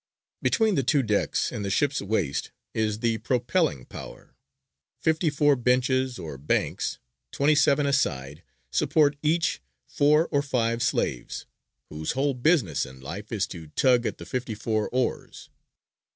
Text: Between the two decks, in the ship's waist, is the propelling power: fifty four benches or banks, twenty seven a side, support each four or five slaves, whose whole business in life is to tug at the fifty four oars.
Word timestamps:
Between 0.41 0.73
the 0.73 0.81
two 0.81 1.03
decks, 1.03 1.51
in 1.51 1.61
the 1.61 1.69
ship's 1.69 2.01
waist, 2.01 2.49
is 2.73 3.01
the 3.01 3.19
propelling 3.19 3.85
power: 3.85 4.35
fifty 4.99 5.29
four 5.29 5.55
benches 5.55 6.17
or 6.17 6.39
banks, 6.39 6.97
twenty 7.31 7.53
seven 7.53 7.85
a 7.85 7.93
side, 7.93 8.41
support 8.71 9.15
each 9.21 9.61
four 9.85 10.27
or 10.31 10.41
five 10.41 10.81
slaves, 10.81 11.45
whose 11.89 12.13
whole 12.13 12.33
business 12.33 12.83
in 12.83 12.99
life 12.99 13.31
is 13.31 13.45
to 13.49 13.67
tug 13.67 14.07
at 14.07 14.17
the 14.17 14.25
fifty 14.25 14.55
four 14.55 14.89
oars. 14.89 15.51